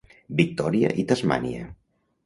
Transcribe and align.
Victòria 0.39 0.91
i 1.03 1.07
Tasmània. 1.13 1.73